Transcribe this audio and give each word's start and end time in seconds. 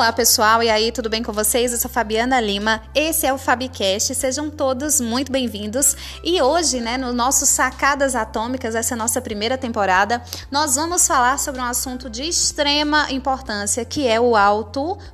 Olá, 0.00 0.14
pessoal, 0.14 0.62
e 0.62 0.70
aí, 0.70 0.90
tudo 0.90 1.10
bem 1.10 1.22
com 1.22 1.30
vocês? 1.30 1.72
Eu 1.72 1.78
sou 1.78 1.90
Fabiana 1.90 2.40
Lima, 2.40 2.80
esse 2.94 3.26
é 3.26 3.32
o 3.34 3.36
Fabicast, 3.36 4.14
sejam 4.14 4.48
todos 4.48 4.98
muito 4.98 5.30
bem-vindos. 5.30 5.94
E 6.24 6.40
hoje, 6.40 6.80
né, 6.80 6.96
no 6.96 7.12
nosso 7.12 7.44
Sacadas 7.44 8.16
Atômicas, 8.16 8.74
essa 8.74 8.94
é 8.94 8.96
nossa 8.96 9.20
primeira 9.20 9.58
temporada, 9.58 10.22
nós 10.50 10.76
vamos 10.76 11.06
falar 11.06 11.38
sobre 11.38 11.60
um 11.60 11.64
assunto 11.64 12.08
de 12.08 12.22
extrema 12.22 13.12
importância, 13.12 13.84
que 13.84 14.08
é 14.08 14.18
o 14.18 14.34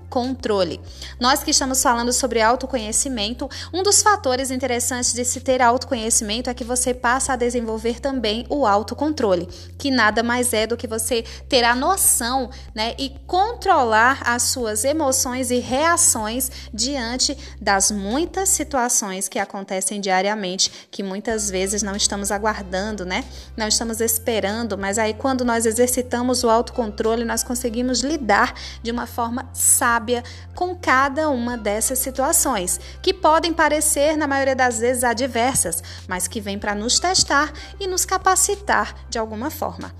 autocontrole. 0.06 0.80
Nós 1.20 1.42
que 1.42 1.50
estamos 1.50 1.82
falando 1.82 2.12
sobre 2.12 2.40
autoconhecimento, 2.40 3.48
um 3.72 3.82
dos 3.82 4.02
fatores 4.02 4.50
interessantes 4.50 5.12
de 5.12 5.24
se 5.24 5.40
ter 5.40 5.60
autoconhecimento 5.60 6.48
é 6.48 6.54
que 6.54 6.64
você 6.64 6.94
passa 6.94 7.32
a 7.32 7.36
desenvolver 7.36 8.00
também 8.00 8.46
o 8.48 8.66
autocontrole, 8.66 9.46
que 9.78 9.90
nada 9.90 10.22
mais 10.22 10.52
é 10.52 10.66
do 10.66 10.76
que 10.76 10.86
você 10.86 11.22
ter 11.48 11.64
a 11.64 11.74
noção, 11.74 12.50
né, 12.74 12.94
e 12.98 13.10
controlar 13.26 14.22
as 14.24 14.44
suas 14.44 14.84
emoções 14.84 15.50
e 15.50 15.58
reações 15.58 16.50
diante 16.72 17.36
das 17.60 17.90
muitas 17.90 18.48
situações 18.48 19.28
que 19.28 19.38
acontecem 19.38 20.00
diariamente, 20.00 20.88
que 20.90 21.02
muitas 21.02 21.50
vezes 21.50 21.82
não 21.82 21.96
estamos 21.96 22.30
aguardando, 22.30 23.04
né? 23.04 23.24
Não 23.56 23.66
estamos 23.66 24.00
esperando, 24.00 24.78
mas 24.78 24.98
aí 24.98 25.14
quando 25.14 25.44
nós 25.44 25.66
exercitamos 25.66 26.44
o 26.44 26.50
autocontrole, 26.50 27.24
nós 27.24 27.42
conseguimos 27.42 28.02
lidar 28.02 28.54
de 28.82 28.90
uma 28.90 29.06
forma 29.06 29.48
sábia 29.52 30.05
com 30.54 30.74
cada 30.74 31.28
uma 31.28 31.56
dessas 31.56 31.98
situações, 31.98 32.80
que 33.02 33.12
podem 33.12 33.52
parecer 33.52 34.16
na 34.16 34.26
maioria 34.26 34.54
das 34.54 34.78
vezes 34.78 35.04
adversas, 35.04 35.82
mas 36.08 36.28
que 36.28 36.40
vêm 36.40 36.58
para 36.58 36.74
nos 36.74 36.98
testar 36.98 37.52
e 37.80 37.86
nos 37.86 38.04
capacitar 38.04 38.94
de 39.08 39.18
alguma 39.18 39.50
forma. 39.50 39.92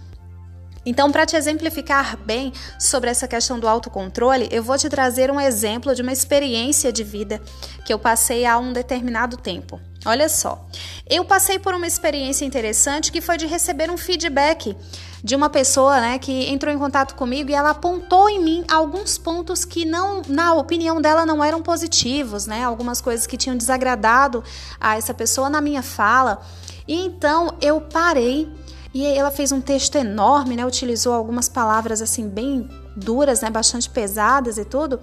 Então, 0.87 1.11
para 1.11 1.27
te 1.27 1.35
exemplificar 1.35 2.17
bem 2.17 2.53
sobre 2.79 3.11
essa 3.11 3.27
questão 3.27 3.59
do 3.59 3.67
autocontrole, 3.67 4.49
eu 4.53 4.63
vou 4.63 4.79
te 4.79 4.89
trazer 4.89 5.33
um 5.33 5.41
exemplo 5.41 5.93
de 5.97 6.01
uma 6.01 6.13
experiência 6.13 6.93
de 6.93 7.03
vida 7.03 7.43
que 7.85 7.93
eu 7.93 7.99
passei 7.99 8.47
há 8.47 8.57
um 8.57 8.73
determinado 8.73 9.37
tempo. 9.37 9.81
Olha 10.07 10.29
só, 10.29 10.65
eu 11.11 11.25
passei 11.25 11.59
por 11.59 11.75
uma 11.75 11.87
experiência 11.87 12.45
interessante 12.45 13.11
que 13.11 13.21
foi 13.21 13.37
de 13.37 13.45
receber 13.45 13.91
um 13.91 13.97
feedback 13.97 14.77
de 15.23 15.35
uma 15.35 15.51
pessoa, 15.51 16.01
né, 16.01 16.19
que 16.21 16.49
entrou 16.49 16.73
em 16.73 16.79
contato 16.79 17.17
comigo 17.17 17.51
e 17.51 17.55
ela 17.55 17.71
apontou 17.71 18.29
em 18.29 18.39
mim 18.39 18.65
alguns 18.71 19.19
pontos 19.19 19.65
que 19.65 19.85
não, 19.85 20.23
na 20.29 20.55
opinião 20.55 21.01
dela, 21.01 21.27
não 21.27 21.43
eram 21.43 21.61
positivos, 21.61 22.47
né, 22.47 22.63
algumas 22.63 23.01
coisas 23.01 23.27
que 23.27 23.37
tinham 23.37 23.57
desagradado 23.57 24.45
a 24.81 24.97
essa 24.97 25.13
pessoa 25.13 25.51
na 25.51 25.61
minha 25.61 25.83
fala. 25.83 26.41
E 26.87 26.95
então 26.95 27.57
eu 27.61 27.81
parei 27.81 28.49
e 28.95 29.05
ela 29.05 29.33
fez 29.33 29.51
um 29.51 29.61
texto 29.61 29.97
enorme, 29.97 30.57
né? 30.57 30.65
Utilizou 30.65 31.13
algumas 31.13 31.51
palavras 31.51 32.01
assim 32.01 32.29
bem 32.29 32.67
duras, 32.97 33.43
né? 33.43 33.51
Bastante 33.51 33.91
pesadas 33.91 34.57
e 34.57 34.65
tudo. 34.65 35.01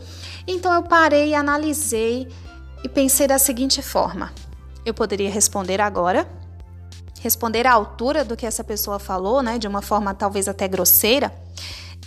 Então 0.47 0.73
eu 0.73 0.81
parei, 0.81 1.35
analisei 1.35 2.27
e 2.83 2.89
pensei 2.89 3.27
da 3.27 3.37
seguinte 3.37 3.83
forma: 3.83 4.31
eu 4.86 4.94
poderia 4.94 5.30
responder 5.30 5.81
agora, 5.81 6.28
responder 7.22 7.66
à 7.66 7.73
altura 7.73 8.26
do 8.26 8.36
que 8.36 8.45
essa 8.45 8.64
pessoa 8.64 9.00
falou, 9.00 9.42
né? 9.42 9.58
De 9.58 9.67
uma 9.67 9.81
forma 9.81 10.14
talvez 10.14 10.48
até 10.48 10.67
grosseira. 10.67 11.34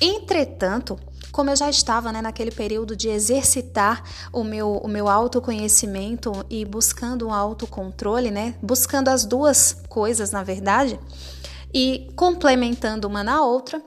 Entretanto, 0.01 0.99
como 1.33 1.51
eu 1.51 1.57
já 1.57 1.69
estava 1.69 2.11
né, 2.13 2.23
naquele 2.23 2.51
período 2.51 2.97
de 2.97 3.09
exercitar 3.09 4.03
o 4.33 4.43
meu, 4.43 4.73
o 4.79 4.89
meu 4.89 5.09
autoconhecimento 5.09 6.33
e 6.49 6.65
buscando 6.65 7.27
um 7.27 7.33
autocontrole, 7.33 8.31
né? 8.31 8.55
Buscando 8.63 9.09
as 9.09 9.25
duas 9.25 9.83
coisas, 9.89 10.31
na 10.31 10.43
verdade, 10.43 10.99
e 11.75 12.11
complementando 12.17 13.07
uma 13.07 13.23
na 13.23 13.43
outra, 13.43 13.83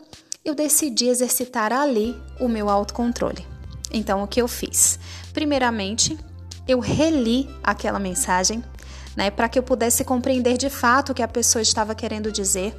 eu 0.45 0.53
decidi 0.53 1.07
exercitar 1.07 1.73
ali 1.73 2.15
o 2.39 2.47
meu 2.47 2.69
autocontrole. 2.69 3.45
Então, 3.91 4.21
o 4.23 4.27
que 4.27 4.41
eu 4.41 4.47
fiz? 4.47 4.99
Primeiramente, 5.33 6.17
eu 6.67 6.79
reli 6.79 7.49
aquela 7.63 7.97
mensagem, 7.97 8.63
né, 9.19 9.29
para 9.29 9.49
que 9.49 9.59
eu 9.59 9.63
pudesse 9.63 10.05
compreender 10.05 10.57
de 10.57 10.69
fato 10.69 11.11
o 11.11 11.13
que 11.13 11.21
a 11.21 11.27
pessoa 11.27 11.61
estava 11.61 11.93
querendo 11.93 12.31
dizer. 12.31 12.73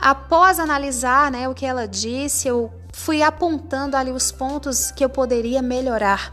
Após 0.00 0.58
analisar, 0.58 1.30
né, 1.30 1.46
o 1.46 1.52
que 1.52 1.66
ela 1.66 1.86
disse, 1.86 2.48
eu 2.48 2.72
fui 2.90 3.22
apontando 3.22 3.94
ali 3.94 4.10
os 4.10 4.32
pontos 4.32 4.90
que 4.90 5.04
eu 5.04 5.10
poderia 5.10 5.60
melhorar 5.60 6.32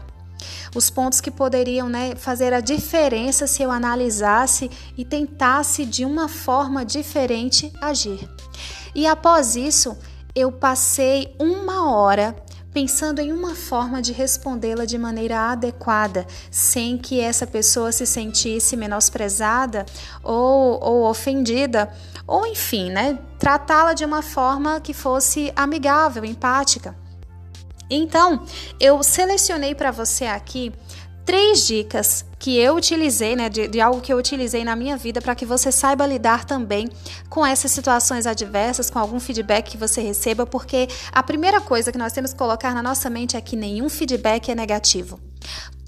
os 0.74 0.90
pontos 0.90 1.20
que 1.20 1.30
poderiam 1.30 1.88
né, 1.88 2.14
fazer 2.16 2.52
a 2.52 2.60
diferença 2.60 3.46
se 3.46 3.62
eu 3.62 3.70
analisasse 3.70 4.70
e 4.96 5.04
tentasse 5.04 5.86
de 5.86 6.04
uma 6.04 6.28
forma 6.28 6.84
diferente 6.84 7.72
agir. 7.80 8.28
E 8.94 9.06
após 9.06 9.56
isso, 9.56 9.96
eu 10.34 10.52
passei 10.52 11.34
uma 11.38 11.90
hora 11.90 12.36
pensando 12.76 13.20
em 13.20 13.32
uma 13.32 13.54
forma 13.54 14.02
de 14.02 14.12
respondê-la 14.12 14.84
de 14.84 14.98
maneira 14.98 15.50
adequada, 15.50 16.26
sem 16.50 16.98
que 16.98 17.18
essa 17.18 17.46
pessoa 17.46 17.90
se 17.90 18.04
sentisse 18.04 18.76
menosprezada 18.76 19.86
ou, 20.22 20.78
ou 20.84 21.08
ofendida, 21.08 21.90
ou 22.26 22.46
enfim, 22.46 22.90
né, 22.90 23.18
tratá-la 23.38 23.94
de 23.94 24.04
uma 24.04 24.20
forma 24.20 24.78
que 24.78 24.92
fosse 24.92 25.50
amigável, 25.56 26.22
empática. 26.22 26.94
Então, 27.88 28.44
eu 28.78 29.02
selecionei 29.02 29.74
para 29.74 29.90
você 29.90 30.26
aqui 30.26 30.70
três 31.26 31.66
dicas 31.66 32.24
que 32.38 32.56
eu 32.56 32.76
utilizei, 32.76 33.34
né, 33.34 33.48
de, 33.48 33.66
de 33.66 33.80
algo 33.80 34.00
que 34.00 34.12
eu 34.12 34.16
utilizei 34.16 34.64
na 34.64 34.76
minha 34.76 34.96
vida 34.96 35.20
para 35.20 35.34
que 35.34 35.44
você 35.44 35.72
saiba 35.72 36.06
lidar 36.06 36.44
também 36.44 36.88
com 37.28 37.44
essas 37.44 37.72
situações 37.72 38.26
adversas, 38.26 38.88
com 38.88 39.00
algum 39.00 39.18
feedback 39.18 39.72
que 39.72 39.76
você 39.76 40.00
receba, 40.00 40.46
porque 40.46 40.86
a 41.10 41.22
primeira 41.24 41.60
coisa 41.60 41.90
que 41.90 41.98
nós 41.98 42.12
temos 42.12 42.32
que 42.32 42.38
colocar 42.38 42.72
na 42.72 42.82
nossa 42.82 43.10
mente 43.10 43.36
é 43.36 43.40
que 43.40 43.56
nenhum 43.56 43.88
feedback 43.88 44.50
é 44.50 44.54
negativo. 44.54 45.18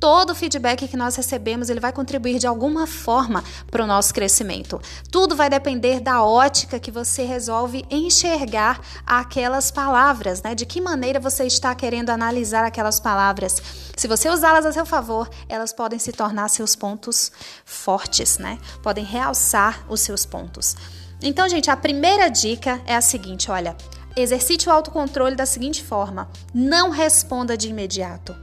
Todo 0.00 0.34
feedback 0.34 0.86
que 0.86 0.96
nós 0.96 1.16
recebemos, 1.16 1.68
ele 1.68 1.80
vai 1.80 1.92
contribuir 1.92 2.38
de 2.38 2.46
alguma 2.46 2.86
forma 2.86 3.42
para 3.68 3.82
o 3.82 3.86
nosso 3.86 4.14
crescimento. 4.14 4.80
Tudo 5.10 5.34
vai 5.34 5.50
depender 5.50 5.98
da 5.98 6.22
ótica 6.22 6.78
que 6.78 6.92
você 6.92 7.24
resolve 7.24 7.84
enxergar 7.90 8.80
aquelas 9.04 9.72
palavras, 9.72 10.40
né? 10.40 10.54
De 10.54 10.64
que 10.64 10.80
maneira 10.80 11.18
você 11.18 11.44
está 11.44 11.74
querendo 11.74 12.10
analisar 12.10 12.64
aquelas 12.64 13.00
palavras. 13.00 13.60
Se 13.98 14.06
você 14.06 14.30
usá-las 14.30 14.64
a 14.64 14.72
seu 14.72 14.86
favor, 14.86 15.28
elas 15.48 15.72
podem 15.72 15.98
se 15.98 16.12
tornar 16.12 16.46
seus 16.46 16.76
pontos 16.76 17.32
fortes, 17.64 18.38
né? 18.38 18.56
Podem 18.80 19.04
realçar 19.04 19.84
os 19.88 20.00
seus 20.00 20.24
pontos. 20.24 20.76
Então, 21.20 21.48
gente, 21.48 21.68
a 21.68 21.76
primeira 21.76 22.28
dica 22.28 22.80
é 22.86 22.94
a 22.94 23.00
seguinte, 23.00 23.50
olha, 23.50 23.76
exercite 24.14 24.68
o 24.68 24.72
autocontrole 24.72 25.34
da 25.34 25.44
seguinte 25.44 25.82
forma: 25.82 26.30
não 26.54 26.90
responda 26.90 27.56
de 27.56 27.70
imediato. 27.70 28.36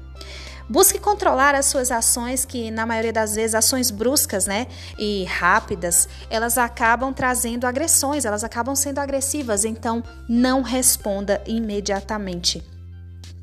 Busque 0.67 0.99
controlar 0.99 1.55
as 1.55 1.67
suas 1.67 1.89
ações, 1.89 2.43
que 2.43 2.69
na 2.69 2.85
maioria 2.85 3.13
das 3.13 3.35
vezes 3.35 3.55
ações 3.55 3.89
bruscas, 3.89 4.45
né, 4.45 4.67
e 4.99 5.23
rápidas, 5.23 6.09
elas 6.29 6.57
acabam 6.57 7.13
trazendo 7.13 7.65
agressões, 7.65 8.25
elas 8.25 8.43
acabam 8.43 8.75
sendo 8.75 8.99
agressivas, 8.99 9.63
então 9.63 10.03
não 10.27 10.61
responda 10.63 11.41
imediatamente. 11.47 12.74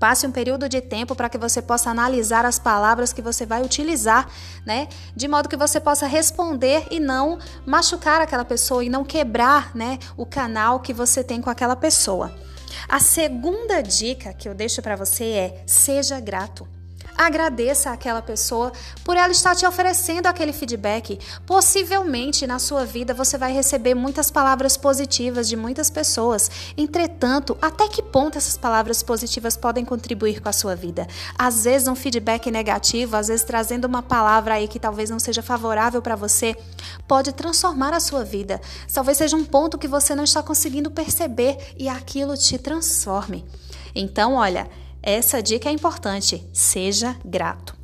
Passe 0.02 0.26
um 0.26 0.32
período 0.32 0.68
de 0.68 0.80
tempo 0.80 1.14
para 1.14 1.28
que 1.28 1.38
você 1.38 1.62
possa 1.62 1.88
analisar 1.88 2.44
as 2.44 2.58
palavras 2.58 3.12
que 3.12 3.22
você 3.22 3.46
vai 3.46 3.62
utilizar, 3.62 4.28
né? 4.66 4.88
De 5.14 5.28
modo 5.28 5.48
que 5.48 5.56
você 5.56 5.78
possa 5.78 6.08
responder 6.08 6.88
e 6.90 6.98
não 6.98 7.38
machucar 7.64 8.20
aquela 8.20 8.44
pessoa 8.44 8.84
e 8.84 8.88
não 8.88 9.04
quebrar, 9.04 9.72
né, 9.76 10.00
o 10.16 10.26
canal 10.26 10.80
que 10.80 10.92
você 10.92 11.22
tem 11.22 11.40
com 11.40 11.48
aquela 11.48 11.76
pessoa. 11.76 12.36
A 12.88 12.98
segunda 12.98 13.80
dica 13.80 14.32
que 14.32 14.48
eu 14.48 14.56
deixo 14.56 14.82
para 14.82 14.96
você 14.96 15.24
é: 15.24 15.62
seja 15.68 16.18
grato. 16.18 16.66
Agradeça 17.16 17.90
àquela 17.90 18.22
pessoa 18.22 18.72
por 19.04 19.16
ela 19.16 19.32
estar 19.32 19.54
te 19.54 19.66
oferecendo 19.66 20.26
aquele 20.26 20.52
feedback. 20.52 21.18
Possivelmente 21.46 22.46
na 22.46 22.58
sua 22.58 22.84
vida 22.84 23.14
você 23.14 23.36
vai 23.36 23.52
receber 23.52 23.94
muitas 23.94 24.30
palavras 24.30 24.76
positivas 24.76 25.48
de 25.48 25.56
muitas 25.56 25.90
pessoas. 25.90 26.50
Entretanto, 26.76 27.56
até 27.60 27.86
que 27.88 28.02
ponto 28.02 28.38
essas 28.38 28.56
palavras 28.56 29.02
positivas 29.02 29.56
podem 29.56 29.84
contribuir 29.84 30.40
com 30.40 30.48
a 30.48 30.52
sua 30.52 30.74
vida? 30.74 31.06
Às 31.38 31.64
vezes 31.64 31.88
um 31.88 31.94
feedback 31.94 32.50
negativo, 32.50 33.16
às 33.16 33.28
vezes 33.28 33.44
trazendo 33.44 33.84
uma 33.84 34.02
palavra 34.02 34.54
aí 34.54 34.66
que 34.66 34.80
talvez 34.80 35.10
não 35.10 35.18
seja 35.18 35.42
favorável 35.42 36.00
para 36.00 36.16
você, 36.16 36.56
pode 37.06 37.32
transformar 37.32 37.92
a 37.92 38.00
sua 38.00 38.24
vida. 38.24 38.60
Talvez 38.92 39.18
seja 39.18 39.36
um 39.36 39.44
ponto 39.44 39.78
que 39.78 39.88
você 39.88 40.14
não 40.14 40.24
está 40.24 40.42
conseguindo 40.42 40.90
perceber 40.90 41.58
e 41.76 41.88
aquilo 41.88 42.36
te 42.36 42.58
transforme. 42.58 43.44
Então, 43.94 44.34
olha, 44.34 44.68
essa 45.02 45.42
dica 45.42 45.68
é 45.68 45.72
importante, 45.72 46.48
seja 46.52 47.16
grato. 47.24 47.76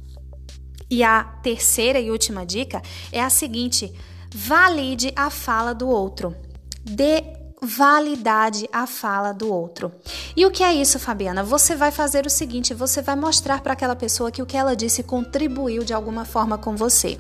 E 0.91 1.03
a 1.03 1.23
terceira 1.43 2.01
e 2.01 2.11
última 2.11 2.47
dica 2.47 2.81
é 3.13 3.21
a 3.21 3.29
seguinte: 3.29 3.93
valide 4.33 5.13
a 5.17 5.29
fala 5.29 5.75
do 5.75 5.89
outro. 5.89 6.35
Dê 6.85 7.23
validade 7.61 8.69
à 8.73 8.87
fala 8.87 9.33
do 9.33 9.53
outro. 9.53 9.93
E 10.37 10.47
o 10.47 10.51
que 10.51 10.63
é 10.63 10.73
isso, 10.73 10.99
Fabiana? 10.99 11.43
Você 11.43 11.75
vai 11.75 11.91
fazer 11.91 12.27
o 12.27 12.31
seguinte: 12.31 12.73
você 12.73 13.03
vai 13.03 13.17
mostrar 13.17 13.61
para 13.61 13.73
aquela 13.73 13.97
pessoa 13.97 14.31
que 14.31 14.43
o 14.43 14.47
que 14.47 14.57
ela 14.57 14.77
disse 14.77 15.03
contribuiu 15.03 15.83
de 15.83 15.93
alguma 15.93 16.25
forma 16.25 16.57
com 16.57 16.77
você. 16.77 17.19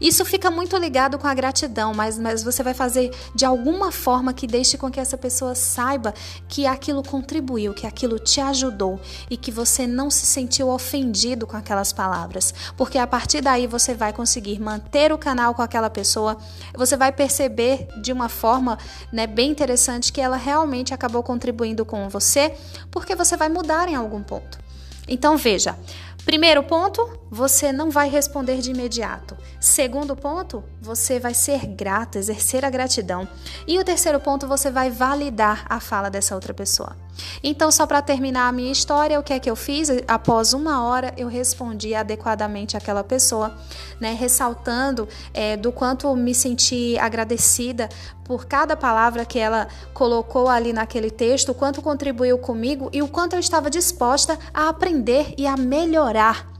Isso 0.00 0.24
fica 0.24 0.50
muito 0.50 0.76
ligado 0.76 1.18
com 1.18 1.26
a 1.26 1.34
gratidão, 1.34 1.94
mas, 1.94 2.18
mas 2.18 2.42
você 2.42 2.62
vai 2.62 2.74
fazer 2.74 3.10
de 3.34 3.44
alguma 3.44 3.90
forma 3.90 4.32
que 4.32 4.46
deixe 4.46 4.76
com 4.76 4.90
que 4.90 5.00
essa 5.00 5.16
pessoa 5.16 5.54
saiba 5.54 6.14
que 6.48 6.66
aquilo 6.66 7.02
contribuiu, 7.02 7.72
que 7.72 7.86
aquilo 7.86 8.18
te 8.18 8.40
ajudou 8.40 9.00
e 9.30 9.36
que 9.36 9.50
você 9.50 9.86
não 9.86 10.10
se 10.10 10.26
sentiu 10.26 10.68
ofendido 10.68 11.46
com 11.46 11.56
aquelas 11.56 11.92
palavras. 11.92 12.52
Porque 12.76 12.98
a 12.98 13.06
partir 13.06 13.40
daí 13.40 13.66
você 13.66 13.94
vai 13.94 14.12
conseguir 14.12 14.60
manter 14.60 15.12
o 15.12 15.18
canal 15.18 15.54
com 15.54 15.62
aquela 15.62 15.88
pessoa, 15.88 16.36
você 16.74 16.96
vai 16.96 17.12
perceber 17.12 17.88
de 18.02 18.12
uma 18.12 18.28
forma 18.28 18.78
né, 19.12 19.26
bem 19.26 19.50
interessante 19.50 19.77
interessante 19.78 20.12
que 20.12 20.20
ela 20.20 20.36
realmente 20.36 20.92
acabou 20.92 21.22
contribuindo 21.22 21.84
com 21.84 22.08
você, 22.08 22.52
porque 22.90 23.14
você 23.14 23.36
vai 23.36 23.48
mudar 23.48 23.88
em 23.88 23.94
algum 23.94 24.22
ponto. 24.22 24.58
Então 25.06 25.36
veja, 25.36 25.78
primeiro 26.24 26.64
ponto, 26.64 27.08
você 27.30 27.70
não 27.72 27.88
vai 27.90 28.08
responder 28.10 28.58
de 28.58 28.72
imediato. 28.72 29.36
Segundo 29.60 30.16
ponto, 30.16 30.64
você 30.80 31.20
vai 31.20 31.32
ser 31.32 31.64
grato, 31.66 32.18
exercer 32.18 32.64
a 32.64 32.70
gratidão. 32.70 33.26
E 33.66 33.78
o 33.78 33.84
terceiro 33.84 34.18
ponto, 34.18 34.48
você 34.48 34.68
vai 34.68 34.90
validar 34.90 35.64
a 35.68 35.78
fala 35.78 36.10
dessa 36.10 36.34
outra 36.34 36.52
pessoa. 36.52 36.96
Então, 37.42 37.70
só 37.70 37.86
para 37.86 38.02
terminar 38.02 38.48
a 38.48 38.52
minha 38.52 38.72
história, 38.72 39.18
o 39.18 39.22
que 39.22 39.32
é 39.32 39.38
que 39.38 39.50
eu 39.50 39.56
fiz? 39.56 39.88
Após 40.06 40.52
uma 40.52 40.84
hora, 40.84 41.12
eu 41.16 41.28
respondi 41.28 41.94
adequadamente 41.94 42.76
àquela 42.76 43.04
pessoa, 43.04 43.56
né, 44.00 44.12
ressaltando 44.14 45.08
é, 45.32 45.56
do 45.56 45.72
quanto 45.72 46.14
me 46.14 46.34
senti 46.34 46.98
agradecida 46.98 47.88
por 48.24 48.46
cada 48.46 48.76
palavra 48.76 49.24
que 49.24 49.38
ela 49.38 49.68
colocou 49.94 50.48
ali 50.48 50.72
naquele 50.72 51.10
texto, 51.10 51.50
o 51.50 51.54
quanto 51.54 51.80
contribuiu 51.80 52.38
comigo 52.38 52.90
e 52.92 53.02
o 53.02 53.08
quanto 53.08 53.34
eu 53.34 53.40
estava 53.40 53.70
disposta 53.70 54.38
a 54.52 54.68
aprender 54.68 55.34
e 55.38 55.46
a 55.46 55.56
melhorar 55.56 56.57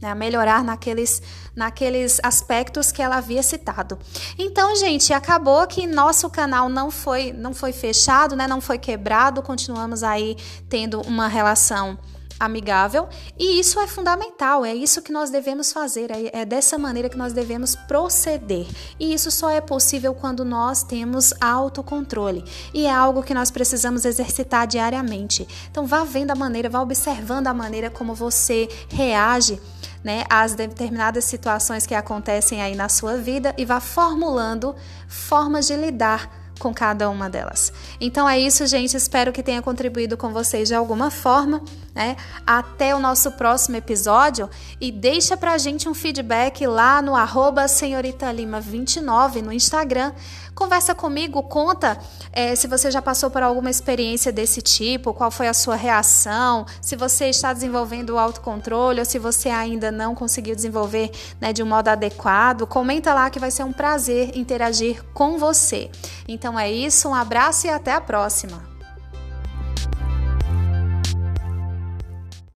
né, 0.00 0.14
melhorar 0.14 0.62
naqueles, 0.62 1.20
naqueles 1.54 2.20
aspectos 2.22 2.92
que 2.92 3.02
ela 3.02 3.16
havia 3.16 3.42
citado. 3.42 3.98
Então, 4.38 4.74
gente, 4.76 5.12
acabou 5.12 5.66
que 5.66 5.86
nosso 5.86 6.30
canal 6.30 6.68
não 6.68 6.90
foi, 6.90 7.32
não 7.32 7.52
foi 7.52 7.72
fechado, 7.72 8.36
né, 8.36 8.46
não 8.46 8.60
foi 8.60 8.78
quebrado, 8.78 9.42
continuamos 9.42 10.02
aí 10.02 10.36
tendo 10.68 11.00
uma 11.02 11.28
relação 11.28 11.98
amigável 12.38 13.08
e 13.38 13.58
isso 13.58 13.80
é 13.80 13.86
fundamental, 13.86 14.64
é 14.64 14.74
isso 14.74 15.02
que 15.02 15.10
nós 15.10 15.30
devemos 15.30 15.72
fazer, 15.72 16.10
é, 16.10 16.42
é 16.42 16.44
dessa 16.44 16.78
maneira 16.78 17.08
que 17.08 17.16
nós 17.16 17.32
devemos 17.32 17.74
proceder. 17.74 18.66
E 18.98 19.12
isso 19.12 19.30
só 19.30 19.50
é 19.50 19.60
possível 19.60 20.14
quando 20.14 20.44
nós 20.44 20.82
temos 20.82 21.34
autocontrole 21.40 22.44
e 22.72 22.86
é 22.86 22.92
algo 22.92 23.22
que 23.22 23.34
nós 23.34 23.50
precisamos 23.50 24.04
exercitar 24.04 24.66
diariamente. 24.66 25.48
Então, 25.70 25.86
vá 25.86 26.04
vendo 26.04 26.30
a 26.30 26.36
maneira, 26.36 26.68
vá 26.68 26.80
observando 26.80 27.48
a 27.48 27.54
maneira 27.54 27.90
como 27.90 28.14
você 28.14 28.68
reage 28.88 29.60
né, 30.02 30.24
as 30.28 30.54
determinadas 30.54 31.24
situações 31.24 31.86
que 31.86 31.94
acontecem 31.94 32.62
aí 32.62 32.74
na 32.74 32.88
sua 32.88 33.16
vida 33.16 33.54
e 33.58 33.64
vá 33.64 33.80
formulando 33.80 34.74
formas 35.06 35.66
de 35.66 35.74
lidar 35.76 36.30
com 36.58 36.74
cada 36.74 37.08
uma 37.08 37.30
delas. 37.30 37.72
Então 38.00 38.28
é 38.28 38.38
isso, 38.38 38.66
gente. 38.66 38.96
Espero 38.96 39.32
que 39.32 39.42
tenha 39.42 39.62
contribuído 39.62 40.16
com 40.16 40.32
vocês 40.32 40.68
de 40.68 40.74
alguma 40.74 41.10
forma. 41.10 41.62
Né? 41.98 42.16
Até 42.46 42.94
o 42.94 43.00
nosso 43.00 43.32
próximo 43.32 43.74
episódio 43.74 44.48
e 44.80 44.92
deixa 44.92 45.36
pra 45.36 45.58
gente 45.58 45.88
um 45.88 45.94
feedback 45.94 46.64
lá 46.64 47.02
no 47.02 47.12
arroba 47.12 47.64
senhoritalima29 47.64 49.42
no 49.42 49.52
Instagram. 49.52 50.12
Conversa 50.54 50.94
comigo, 50.94 51.42
conta 51.42 51.98
é, 52.32 52.54
se 52.54 52.68
você 52.68 52.88
já 52.88 53.02
passou 53.02 53.32
por 53.32 53.42
alguma 53.42 53.68
experiência 53.68 54.30
desse 54.30 54.62
tipo, 54.62 55.12
qual 55.12 55.28
foi 55.28 55.48
a 55.48 55.52
sua 55.52 55.74
reação, 55.74 56.66
se 56.80 56.94
você 56.94 57.30
está 57.30 57.52
desenvolvendo 57.52 58.10
o 58.10 58.18
autocontrole 58.18 59.00
ou 59.00 59.04
se 59.04 59.18
você 59.18 59.48
ainda 59.48 59.90
não 59.90 60.14
conseguiu 60.14 60.54
desenvolver 60.54 61.10
né, 61.40 61.52
de 61.52 61.64
um 61.64 61.66
modo 61.66 61.88
adequado. 61.88 62.64
Comenta 62.64 63.12
lá 63.12 63.28
que 63.28 63.40
vai 63.40 63.50
ser 63.50 63.64
um 63.64 63.72
prazer 63.72 64.38
interagir 64.38 65.02
com 65.12 65.36
você. 65.36 65.90
Então 66.28 66.56
é 66.56 66.70
isso, 66.70 67.08
um 67.08 67.14
abraço 67.14 67.66
e 67.66 67.70
até 67.70 67.92
a 67.92 68.00
próxima! 68.00 68.67